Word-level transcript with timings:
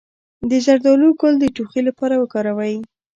د 0.49 0.51
زردالو 0.65 1.09
ګل 1.19 1.33
د 1.39 1.45
ټوخي 1.55 1.81
لپاره 1.87 2.15
وکاروئ 2.17 2.75